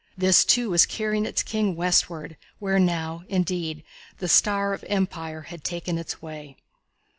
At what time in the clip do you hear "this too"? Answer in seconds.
0.17-0.71